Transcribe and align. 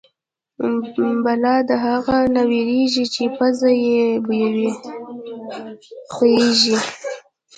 بلا 1.23 1.55
د 1.69 1.71
اغه 1.95 2.19
نه 2.35 2.41
وېرېږي 2.49 3.05
چې 3.13 3.23
پزه 3.35 3.71
يې 3.85 4.03
بيېږي. 4.27 6.75